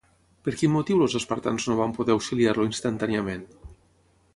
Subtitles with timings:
[0.47, 3.47] Per quin motiu els espartans no van poder auxiliar-lo instantàniament?